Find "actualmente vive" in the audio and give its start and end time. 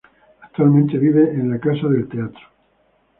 0.41-1.29